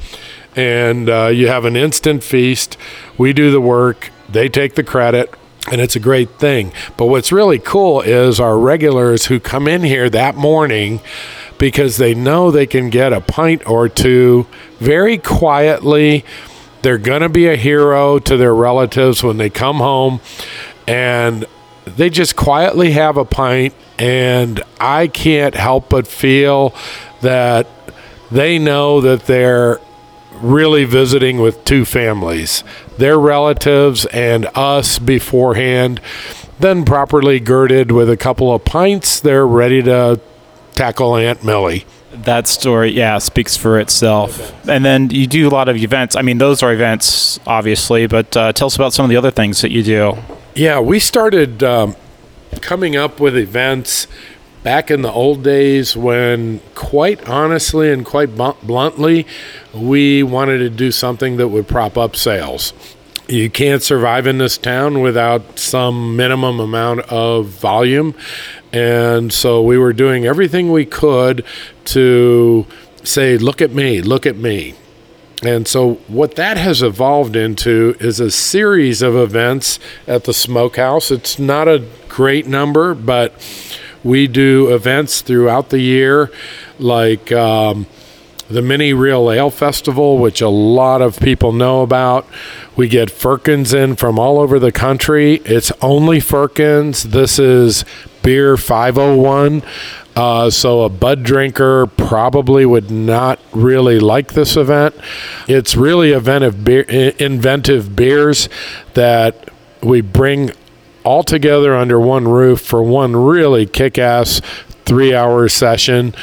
and 0.56 1.10
uh, 1.10 1.28
you 1.28 1.48
have 1.48 1.66
an 1.66 1.76
instant 1.76 2.24
feast. 2.24 2.78
We 3.18 3.34
do 3.34 3.52
the 3.52 3.62
work, 3.62 4.10
they 4.30 4.50
take 4.50 4.76
the 4.76 4.84
credit 4.84 5.34
and 5.70 5.80
it's 5.80 5.96
a 5.96 6.00
great 6.00 6.30
thing. 6.40 6.74
But 6.98 7.06
what's 7.06 7.32
really 7.32 7.60
cool 7.60 8.02
is 8.02 8.40
our 8.40 8.58
regulars 8.58 9.28
who 9.28 9.40
come 9.40 9.68
in 9.68 9.84
here 9.84 10.10
that 10.10 10.36
morning 10.36 11.02
because 11.60 11.98
they 11.98 12.16
know 12.16 12.50
they 12.50 12.66
can 12.66 12.90
get 12.90 13.14
a 13.14 13.22
pint 13.22 13.68
or 13.70 13.88
two 13.88 14.48
very 14.80 15.18
quietly. 15.18 16.26
They're 16.82 16.98
going 16.98 17.22
to 17.22 17.30
be 17.30 17.48
a 17.48 17.56
hero 17.56 18.20
to 18.20 18.38
their 18.38 18.56
relatives 18.56 19.24
when 19.24 19.38
they 19.38 19.50
come 19.50 19.78
home 19.78 20.20
and 20.88 21.46
they 21.86 22.10
just 22.10 22.36
quietly 22.36 22.92
have 22.92 23.18
a 23.18 23.26
pint 23.26 23.74
and 24.00 24.62
I 24.80 25.08
can't 25.08 25.56
help 25.56 25.90
but 25.90 26.08
feel 26.08 26.74
that 27.22 27.68
they 28.32 28.58
know 28.58 29.02
that 29.02 29.26
they're 29.26 29.80
really 30.34 30.86
visiting 30.86 31.40
with 31.40 31.64
two 31.66 31.86
families 31.86 32.64
their 32.98 33.20
relatives 33.20 34.06
and 34.08 34.48
us 34.56 35.00
beforehand. 35.00 36.00
Then, 36.60 36.86
properly 36.86 37.40
girded 37.40 37.92
with 37.92 38.10
a 38.10 38.18
couple 38.18 38.54
of 38.54 38.64
pints, 38.64 39.20
they're 39.20 39.48
ready 39.48 39.82
to 39.82 40.20
tackle 40.74 41.16
Aunt 41.16 41.44
Millie. 41.44 41.86
That 42.14 42.48
story, 42.48 42.92
yeah, 42.92 43.18
speaks 43.20 43.56
for 43.56 43.80
itself. 43.80 44.54
And 44.68 44.84
then 44.84 45.10
you 45.10 45.28
do 45.28 45.48
a 45.48 45.50
lot 45.50 45.70
of 45.70 45.78
events. 45.78 46.16
I 46.16 46.22
mean, 46.22 46.38
those 46.38 46.62
are 46.62 46.74
events, 46.74 47.40
obviously, 47.48 48.06
but 48.08 48.36
uh, 48.36 48.54
tell 48.54 48.68
us 48.68 48.76
about 48.76 48.94
some 48.94 49.06
of 49.06 49.10
the 49.10 49.18
other 49.18 49.32
things 49.32 49.62
that 49.62 49.72
you 49.72 49.82
do. 49.82 50.18
Yeah, 50.54 50.80
we 50.80 51.00
started 51.00 51.64
um, 51.64 51.96
coming 52.60 52.96
up 52.96 53.20
with 53.20 53.38
events 53.38 54.08
back 54.64 54.92
in 54.92 55.02
the 55.02 55.12
old 55.12 55.44
days 55.44 55.96
when, 55.96 56.60
quite 56.76 57.28
honestly 57.28 57.92
and 57.92 58.06
quite 58.06 58.36
bluntly, 58.36 59.26
we 59.74 60.22
wanted 60.24 60.60
to 60.60 60.70
do 60.70 60.92
something 60.92 61.38
that 61.38 61.48
would 61.48 61.68
prop 61.68 61.98
up 61.98 62.16
sales. 62.16 62.74
You 63.28 63.50
can't 63.50 63.82
survive 63.82 64.28
in 64.28 64.40
this 64.40 64.58
town 64.58 65.00
without 65.00 65.58
some 65.58 66.16
minimum 66.16 66.60
amount 66.60 67.02
of 67.12 67.48
volume. 67.48 68.14
And 68.74 69.34
so 69.34 69.62
we 69.62 69.78
were 69.78 69.94
doing 69.94 70.26
everything 70.26 70.72
we 70.72 70.86
could 70.86 71.46
to 71.86 72.66
say, 73.04 73.38
look 73.38 73.62
at 73.62 73.72
me, 73.72 74.02
look 74.02 74.26
at 74.26 74.38
me. 74.38 74.76
And 75.44 75.68
so, 75.68 75.96
what 76.08 76.36
that 76.36 76.58
has 76.58 76.84
evolved 76.84 77.36
into 77.36 77.96
is 78.00 78.20
a 78.20 78.30
series 78.30 79.02
of 79.02 79.16
events 79.16 79.80
at 80.06 80.26
the 80.26 80.36
smokehouse. 80.36 81.10
It's 81.10 81.40
not 81.40 81.68
a 81.68 81.88
great 82.08 82.46
number, 82.46 82.94
but 82.94 83.34
we 84.04 84.28
do 84.28 84.72
events 84.72 85.22
throughout 85.22 85.70
the 85.70 85.80
year, 85.80 86.32
like 86.78 87.32
um, 87.32 87.88
the 88.52 88.62
Mini 88.62 88.94
Real 88.94 89.32
Ale 89.32 89.50
Festival, 89.50 90.18
which 90.18 90.42
a 90.42 90.50
lot 90.50 91.02
of 91.02 91.20
people 91.20 91.52
know 91.52 91.82
about. 91.82 92.28
We 92.76 92.88
get 92.88 93.10
firkins 93.10 93.74
in 93.74 93.96
from 93.96 94.20
all 94.20 94.40
over 94.40 94.60
the 94.60 94.72
country. 94.72 95.36
It's 95.46 95.72
only 95.82 96.20
firkins. 96.20 97.04
This 97.04 97.40
is 97.40 97.86
beer 98.22 98.58
501. 98.58 99.64
Uh, 100.16 100.50
so 100.50 100.82
a 100.82 100.90
bud 100.90 101.24
drinker 101.24 101.88
probably 101.88 102.66
would 102.66 102.92
not 102.92 103.40
really 103.54 104.00
like 104.00 104.34
this 104.34 104.58
event. 104.58 104.96
It's 105.48 105.76
really 105.76 106.12
event 106.12 106.44
of 106.44 106.64
beer, 106.66 106.82
inventive 106.82 107.96
beers 107.96 108.50
that 108.94 109.50
we 109.82 110.02
bring 110.02 110.52
all 111.04 111.24
together 111.24 111.74
under 111.74 112.00
one 112.00 112.28
roof 112.28 112.60
for 112.60 112.84
one 112.84 113.16
really 113.16 113.66
kick-ass 113.66 114.42
three-hour 114.86 115.48
session. 115.48 116.14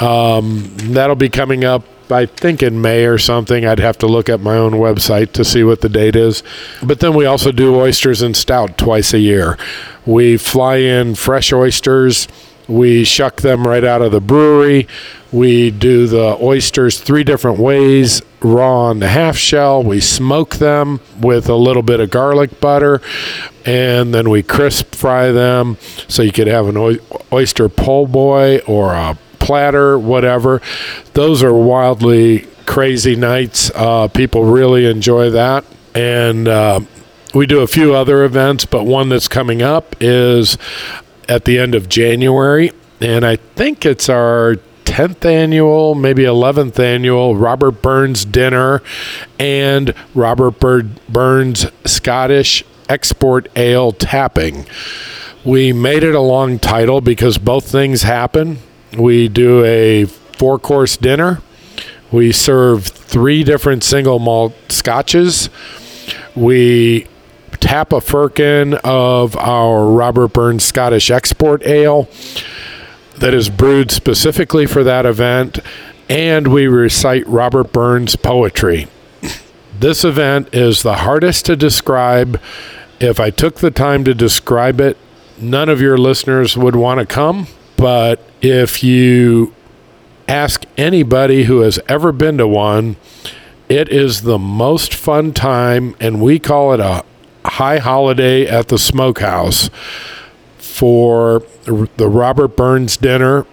Um, 0.00 0.72
that'll 0.76 1.16
be 1.16 1.28
coming 1.28 1.64
up 1.64 1.84
I 2.10 2.26
think 2.26 2.62
in 2.62 2.80
May 2.82 3.06
or 3.06 3.18
something. 3.18 3.64
I'd 3.64 3.78
have 3.78 3.98
to 3.98 4.06
look 4.06 4.28
at 4.28 4.40
my 4.40 4.56
own 4.56 4.72
website 4.72 5.32
to 5.32 5.44
see 5.44 5.64
what 5.64 5.80
the 5.80 5.88
date 5.88 6.16
is. 6.16 6.42
But 6.82 7.00
then 7.00 7.14
we 7.14 7.26
also 7.26 7.52
do 7.52 7.76
oysters 7.76 8.22
and 8.22 8.36
stout 8.36 8.76
twice 8.76 9.14
a 9.14 9.18
year. 9.18 9.58
We 10.04 10.36
fly 10.36 10.76
in 10.76 11.14
fresh 11.14 11.52
oysters. 11.52 12.28
We 12.68 13.04
shuck 13.04 13.42
them 13.42 13.66
right 13.66 13.84
out 13.84 14.02
of 14.02 14.12
the 14.12 14.20
brewery. 14.20 14.86
We 15.32 15.70
do 15.70 16.06
the 16.06 16.38
oysters 16.40 17.00
three 17.00 17.24
different 17.24 17.58
ways 17.58 18.22
raw 18.40 18.88
on 18.88 19.00
the 19.00 19.08
half 19.08 19.36
shell. 19.36 19.82
We 19.82 20.00
smoke 20.00 20.56
them 20.56 21.00
with 21.20 21.48
a 21.48 21.54
little 21.54 21.82
bit 21.82 21.98
of 21.98 22.10
garlic 22.10 22.60
butter, 22.60 23.00
and 23.64 24.14
then 24.14 24.28
we 24.30 24.42
crisp 24.42 24.94
fry 24.94 25.32
them. 25.32 25.78
So 26.08 26.22
you 26.22 26.30
could 26.30 26.46
have 26.46 26.68
an 26.68 26.98
oyster 27.32 27.68
po' 27.68 28.06
boy 28.06 28.58
or 28.66 28.92
a 28.92 29.18
platter, 29.44 29.98
whatever. 29.98 30.62
Those 31.12 31.42
are 31.42 31.52
wildly 31.52 32.46
crazy 32.66 33.14
nights. 33.14 33.70
Uh, 33.74 34.08
people 34.08 34.44
really 34.44 34.86
enjoy 34.86 35.30
that. 35.30 35.64
And 35.94 36.48
uh, 36.48 36.80
we 37.34 37.46
do 37.46 37.60
a 37.60 37.66
few 37.66 37.94
other 37.94 38.24
events, 38.24 38.64
but 38.64 38.84
one 38.84 39.10
that's 39.10 39.28
coming 39.28 39.60
up 39.60 39.94
is 40.00 40.56
at 41.28 41.44
the 41.44 41.58
end 41.58 41.74
of 41.74 41.90
January. 41.90 42.72
And 43.02 43.24
I 43.26 43.36
think 43.36 43.84
it's 43.84 44.08
our 44.08 44.56
10th 44.86 45.26
annual, 45.26 45.94
maybe 45.94 46.22
11th 46.22 46.78
annual 46.78 47.36
Robert 47.36 47.82
Burns 47.82 48.24
dinner 48.24 48.82
and 49.38 49.94
Robert 50.14 50.58
Burns 51.08 51.66
Scottish 51.84 52.64
Export 52.88 53.48
Ale 53.56 53.92
tapping. 53.92 54.66
We 55.44 55.74
made 55.74 56.02
it 56.02 56.14
a 56.14 56.20
long 56.20 56.58
title 56.58 57.02
because 57.02 57.36
both 57.36 57.70
things 57.70 58.02
happen. 58.02 58.58
We 58.96 59.28
do 59.28 59.64
a 59.64 60.04
four 60.04 60.58
course 60.58 60.96
dinner. 60.96 61.40
We 62.12 62.32
serve 62.32 62.86
three 62.86 63.42
different 63.42 63.82
single 63.82 64.18
malt 64.18 64.54
scotches. 64.68 65.50
We 66.36 67.06
tap 67.60 67.92
a 67.92 68.00
firkin 68.00 68.74
of 68.84 69.36
our 69.36 69.86
Robert 69.86 70.28
Burns 70.28 70.64
Scottish 70.64 71.10
Export 71.10 71.64
Ale 71.66 72.08
that 73.16 73.32
is 73.34 73.48
brewed 73.48 73.90
specifically 73.90 74.66
for 74.66 74.84
that 74.84 75.06
event, 75.06 75.60
and 76.08 76.48
we 76.48 76.66
recite 76.66 77.26
Robert 77.26 77.72
Burns 77.72 78.16
poetry. 78.16 78.88
This 79.78 80.04
event 80.04 80.48
is 80.52 80.82
the 80.82 80.94
hardest 80.98 81.46
to 81.46 81.56
describe. 81.56 82.40
If 83.00 83.18
I 83.18 83.30
took 83.30 83.56
the 83.56 83.70
time 83.70 84.04
to 84.04 84.14
describe 84.14 84.80
it, 84.80 84.96
none 85.38 85.68
of 85.68 85.80
your 85.80 85.98
listeners 85.98 86.56
would 86.56 86.76
want 86.76 87.00
to 87.00 87.06
come. 87.06 87.48
But 87.76 88.20
if 88.40 88.82
you 88.82 89.54
ask 90.28 90.64
anybody 90.76 91.44
who 91.44 91.60
has 91.60 91.78
ever 91.88 92.12
been 92.12 92.38
to 92.38 92.46
one, 92.48 92.96
it 93.68 93.88
is 93.88 94.22
the 94.22 94.38
most 94.38 94.94
fun 94.94 95.32
time, 95.32 95.96
and 96.00 96.20
we 96.20 96.38
call 96.38 96.72
it 96.74 96.80
a 96.80 97.04
high 97.44 97.78
holiday 97.78 98.46
at 98.46 98.68
the 98.68 98.78
smokehouse 98.78 99.70
for 100.58 101.42
the 101.64 102.08
Robert 102.08 102.56
Burns 102.56 102.96
dinner. 102.96 103.46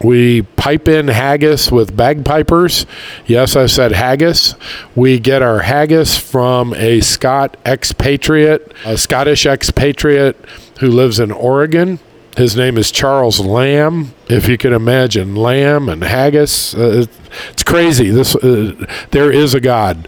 We 0.00 0.42
pipe 0.42 0.86
in 0.86 1.08
haggis 1.08 1.72
with 1.72 1.96
bagpipers. 1.96 2.86
Yes, 3.26 3.56
I 3.56 3.66
said 3.66 3.92
haggis. 3.92 4.54
We 4.94 5.18
get 5.18 5.42
our 5.42 5.60
haggis 5.60 6.16
from 6.16 6.72
a 6.74 7.00
Scot 7.00 7.56
expatriate, 7.66 8.72
a 8.84 8.96
Scottish 8.96 9.44
expatriate 9.44 10.36
who 10.78 10.88
lives 10.88 11.18
in 11.18 11.32
Oregon. 11.32 11.98
His 12.38 12.54
name 12.54 12.78
is 12.78 12.92
Charles 12.92 13.40
Lamb, 13.40 14.14
if 14.28 14.48
you 14.48 14.56
can 14.56 14.72
imagine. 14.72 15.34
Lamb 15.34 15.88
and 15.88 16.04
haggis. 16.04 16.72
Uh, 16.72 17.06
it's 17.50 17.64
crazy. 17.64 18.10
This 18.10 18.36
uh, 18.36 18.86
There 19.10 19.32
is 19.32 19.54
a 19.54 19.60
God. 19.60 20.06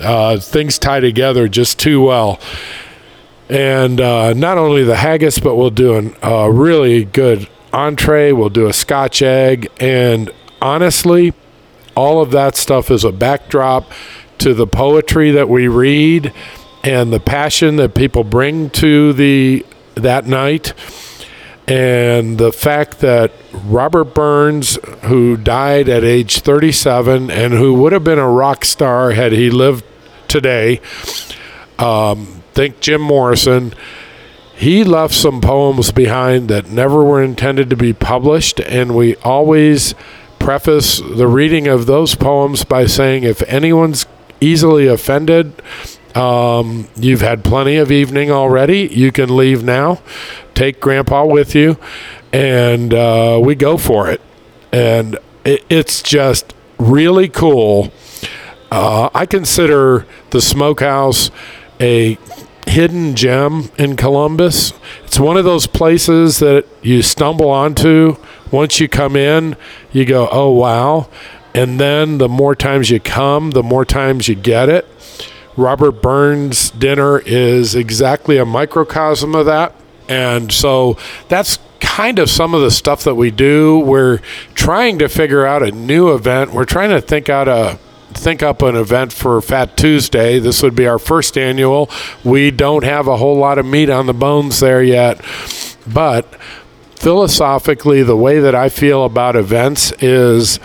Uh, 0.00 0.38
things 0.38 0.78
tie 0.78 1.00
together 1.00 1.48
just 1.48 1.78
too 1.78 2.00
well. 2.00 2.40
And 3.50 4.00
uh, 4.00 4.32
not 4.32 4.56
only 4.56 4.84
the 4.84 4.96
haggis, 4.96 5.38
but 5.38 5.56
we'll 5.56 5.68
do 5.68 6.14
a 6.22 6.50
really 6.50 7.04
good 7.04 7.46
entree. 7.74 8.32
We'll 8.32 8.48
do 8.48 8.66
a 8.68 8.72
scotch 8.72 9.20
egg. 9.20 9.68
And 9.78 10.30
honestly, 10.62 11.34
all 11.94 12.22
of 12.22 12.30
that 12.30 12.56
stuff 12.56 12.90
is 12.90 13.04
a 13.04 13.12
backdrop 13.12 13.92
to 14.38 14.54
the 14.54 14.66
poetry 14.66 15.30
that 15.30 15.50
we 15.50 15.68
read 15.68 16.32
and 16.82 17.12
the 17.12 17.20
passion 17.20 17.76
that 17.76 17.94
people 17.94 18.24
bring 18.24 18.70
to 18.70 19.12
the 19.12 19.66
that 19.94 20.24
night 20.24 20.72
and 21.68 22.38
the 22.38 22.52
fact 22.52 23.00
that 23.00 23.32
Robert 23.52 24.14
Burns, 24.14 24.78
who 25.02 25.36
died 25.36 25.88
at 25.88 26.04
age 26.04 26.38
37 26.40 27.30
and 27.30 27.52
who 27.52 27.74
would 27.74 27.92
have 27.92 28.04
been 28.04 28.20
a 28.20 28.30
rock 28.30 28.64
star 28.64 29.12
had 29.12 29.32
he 29.32 29.50
lived 29.50 29.84
today, 30.28 30.80
um, 31.78 32.42
think 32.52 32.80
Jim 32.80 33.00
Morrison, 33.00 33.74
he 34.54 34.84
left 34.84 35.12
some 35.12 35.40
poems 35.40 35.90
behind 35.92 36.48
that 36.48 36.70
never 36.70 37.04
were 37.04 37.22
intended 37.22 37.68
to 37.70 37.76
be 37.76 37.92
published, 37.92 38.60
and 38.60 38.94
we 38.94 39.16
always 39.16 39.94
preface 40.38 41.00
the 41.00 41.26
reading 41.26 41.66
of 41.66 41.86
those 41.86 42.14
poems 42.14 42.64
by 42.64 42.86
saying 42.86 43.24
if 43.24 43.42
anyone's 43.42 44.06
easily 44.40 44.86
offended, 44.86 45.60
um, 46.14 46.88
you've 46.96 47.20
had 47.20 47.44
plenty 47.44 47.76
of 47.76 47.90
evening 47.90 48.30
already. 48.30 48.86
You 48.86 49.12
can 49.12 49.36
leave 49.36 49.62
now. 49.62 50.00
Take 50.56 50.80
Grandpa 50.80 51.26
with 51.26 51.54
you, 51.54 51.78
and 52.32 52.94
uh, 52.94 53.38
we 53.42 53.54
go 53.54 53.76
for 53.76 54.08
it. 54.10 54.22
And 54.72 55.18
it, 55.44 55.64
it's 55.68 56.02
just 56.02 56.54
really 56.78 57.28
cool. 57.28 57.92
Uh, 58.70 59.10
I 59.14 59.26
consider 59.26 60.06
the 60.30 60.40
smokehouse 60.40 61.30
a 61.78 62.16
hidden 62.66 63.14
gem 63.14 63.70
in 63.78 63.96
Columbus. 63.96 64.72
It's 65.04 65.20
one 65.20 65.36
of 65.36 65.44
those 65.44 65.66
places 65.66 66.38
that 66.38 66.64
you 66.80 67.02
stumble 67.02 67.50
onto. 67.50 68.16
Once 68.50 68.80
you 68.80 68.88
come 68.88 69.14
in, 69.14 69.56
you 69.92 70.06
go, 70.06 70.26
oh, 70.32 70.50
wow. 70.50 71.10
And 71.52 71.78
then 71.78 72.16
the 72.16 72.30
more 72.30 72.54
times 72.54 72.88
you 72.88 72.98
come, 72.98 73.50
the 73.50 73.62
more 73.62 73.84
times 73.84 74.26
you 74.26 74.34
get 74.34 74.70
it. 74.70 74.86
Robert 75.54 76.02
Burns' 76.02 76.70
dinner 76.70 77.18
is 77.18 77.74
exactly 77.74 78.38
a 78.38 78.46
microcosm 78.46 79.34
of 79.34 79.44
that. 79.44 79.74
And 80.08 80.52
so 80.52 80.96
that's 81.28 81.58
kind 81.80 82.18
of 82.18 82.30
some 82.30 82.54
of 82.54 82.60
the 82.60 82.70
stuff 82.70 83.04
that 83.04 83.14
we 83.14 83.30
do. 83.30 83.78
We're 83.78 84.20
trying 84.54 84.98
to 84.98 85.08
figure 85.08 85.46
out 85.46 85.62
a 85.62 85.70
new 85.70 86.14
event. 86.14 86.52
We're 86.52 86.64
trying 86.64 86.90
to 86.90 87.00
think 87.00 87.28
out 87.28 87.48
a 87.48 87.78
think 88.12 88.42
up 88.42 88.62
an 88.62 88.76
event 88.76 89.12
for 89.12 89.40
Fat 89.40 89.76
Tuesday. 89.76 90.38
This 90.38 90.62
would 90.62 90.74
be 90.74 90.86
our 90.86 90.98
first 90.98 91.36
annual. 91.36 91.90
We 92.24 92.50
don't 92.50 92.84
have 92.84 93.06
a 93.06 93.18
whole 93.18 93.36
lot 93.36 93.58
of 93.58 93.66
meat 93.66 93.90
on 93.90 94.06
the 94.06 94.14
bones 94.14 94.60
there 94.60 94.82
yet. 94.82 95.20
But 95.86 96.24
philosophically, 96.96 98.02
the 98.02 98.16
way 98.16 98.40
that 98.40 98.54
I 98.54 98.68
feel 98.68 99.04
about 99.04 99.36
events 99.36 99.92
is 100.00 100.58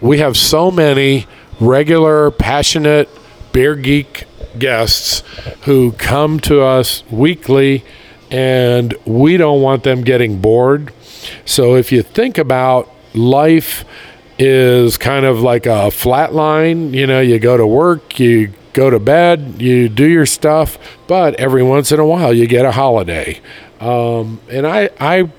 we 0.00 0.18
have 0.18 0.36
so 0.36 0.70
many 0.70 1.26
regular, 1.60 2.30
passionate 2.30 3.08
beer 3.52 3.74
geek 3.74 4.24
guests 4.58 5.22
who 5.62 5.92
come 5.92 6.38
to 6.40 6.62
us 6.62 7.02
weekly 7.10 7.84
and 8.34 8.96
we 9.04 9.36
don't 9.36 9.62
want 9.62 9.84
them 9.84 10.02
getting 10.02 10.40
bored. 10.40 10.92
So 11.44 11.76
if 11.76 11.92
you 11.92 12.02
think 12.02 12.36
about 12.36 12.90
life 13.14 13.84
is 14.40 14.98
kind 14.98 15.24
of 15.24 15.40
like 15.40 15.66
a 15.66 15.92
flat 15.92 16.34
line, 16.34 16.92
you 16.92 17.06
know, 17.06 17.20
you 17.20 17.38
go 17.38 17.56
to 17.56 17.64
work, 17.64 18.18
you 18.18 18.52
go 18.72 18.90
to 18.90 18.98
bed, 18.98 19.62
you 19.62 19.88
do 19.88 20.04
your 20.04 20.26
stuff, 20.26 20.78
but 21.06 21.36
every 21.36 21.62
once 21.62 21.92
in 21.92 22.00
a 22.00 22.06
while 22.06 22.34
you 22.34 22.48
get 22.48 22.64
a 22.64 22.72
holiday. 22.72 23.40
Um, 23.78 24.40
and 24.50 24.66
I, 24.66 24.90
I 24.98 25.30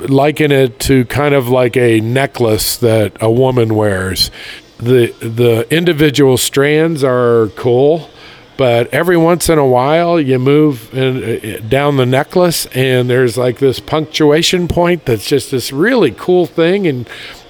liken 0.00 0.52
it 0.52 0.78
to 0.80 1.06
kind 1.06 1.34
of 1.34 1.48
like 1.48 1.78
a 1.78 2.00
necklace 2.00 2.76
that 2.76 3.16
a 3.22 3.30
woman 3.30 3.74
wears 3.74 4.30
the 4.78 5.12
the 5.20 5.64
individual 5.72 6.36
strands 6.36 7.04
are 7.04 7.48
cool 7.54 8.10
but 8.56 8.92
every 8.92 9.16
once 9.16 9.48
in 9.48 9.58
a 9.58 9.66
while 9.66 10.20
you 10.20 10.38
move 10.38 10.92
in, 10.94 11.22
uh, 11.22 11.58
down 11.68 11.96
the 11.96 12.06
necklace 12.06 12.66
and 12.66 13.08
there's 13.08 13.36
like 13.36 13.58
this 13.58 13.80
punctuation 13.80 14.68
point 14.68 15.04
that's 15.04 15.26
just 15.26 15.50
this 15.50 15.72
really 15.72 16.10
cool 16.10 16.46
thing 16.46 16.86
and 16.86 17.08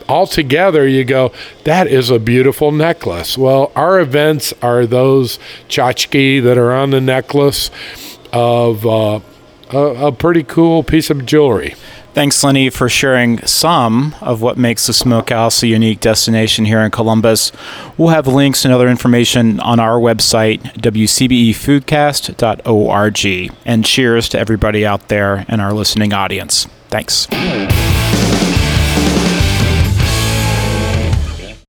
all 0.09 0.27
together 0.27 0.87
you 0.87 1.05
go, 1.05 1.33
that 1.65 1.87
is 1.87 2.11
a 2.11 2.19
beautiful 2.19 2.73
necklace. 2.73 3.39
Well, 3.39 3.73
our 3.75 4.01
events 4.01 4.53
are 4.63 4.87
those 4.87 5.39
tchotchke 5.69 6.43
that 6.43 6.59
are 6.59 6.73
on 6.73 6.91
the 6.91 7.01
necklace 7.01 7.71
of 8.33 8.87
uh, 8.87 9.21
a, 9.71 9.79
a 9.79 10.13
pretty 10.13 10.43
cool 10.43 10.83
piece 10.83 11.11
of 11.11 11.25
jewelry. 11.25 11.75
Thanks, 12.15 12.45
Lenny, 12.45 12.69
for 12.69 12.91
sharing 12.91 13.39
some 13.47 14.15
of 14.21 14.43
what 14.43 14.59
makes 14.59 14.87
the 14.87 14.93
Smokehouse 14.93 15.63
a 15.63 15.67
unique 15.67 16.01
destination 16.01 16.67
here 16.67 16.81
in 16.81 16.91
Columbus. 16.91 17.53
We'll 17.97 18.11
have 18.11 18.27
links 18.27 18.67
and 18.67 18.75
other 18.75 18.89
information 18.89 19.59
on 19.61 19.81
our 19.81 19.99
website, 19.99 20.61
wcbefoodcast.org. 20.75 23.57
And 23.65 23.83
cheers 23.85 24.29
to 24.29 24.39
everybody 24.39 24.85
out 24.85 25.09
there 25.09 25.47
and 25.49 25.63
our 25.63 25.73
listening 25.73 26.13
audience. 26.13 26.67
Thanks. 26.89 27.27